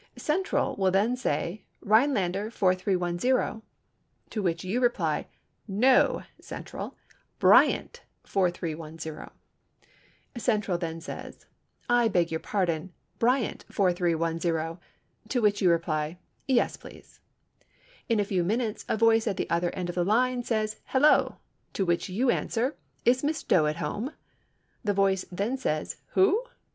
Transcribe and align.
"Central" 0.17 0.75
will 0.77 0.89
then 0.89 1.15
say, 1.15 1.63
"Rhinelander 1.79 2.49
4310." 2.49 3.61
To 4.31 4.41
which 4.41 4.63
you 4.63 4.81
reply, 4.81 5.27
"NO, 5.67 6.23
Central—Bryant 6.39 8.01
4310." 8.23 9.29
Central 10.37 10.79
then 10.79 11.01
says, 11.01 11.45
"I 11.87 12.07
beg 12.07 12.31
your 12.31 12.39
pardon—Bryant 12.39 13.65
4310," 13.69 14.79
to 15.29 15.39
which 15.39 15.61
you 15.61 15.69
reply, 15.69 16.17
"Yes, 16.47 16.77
please." 16.77 17.19
In 18.09 18.19
a 18.19 18.25
few 18.25 18.43
minutes 18.43 18.83
a 18.89 18.97
voice 18.97 19.27
at 19.27 19.37
the 19.37 19.47
other 19.51 19.69
end 19.75 19.87
of 19.87 19.93
the 19.93 20.03
line 20.03 20.41
says, 20.41 20.79
"Hello," 20.85 21.35
to 21.73 21.85
which 21.85 22.09
you 22.09 22.31
answer, 22.31 22.75
"Is 23.05 23.23
Miss 23.23 23.43
Doe 23.43 23.67
at 23.67 23.75
home?" 23.75 24.13
The 24.83 24.93
voice 24.93 25.25
then 25.31 25.59
says, 25.59 25.97
"Who?" 26.13 26.41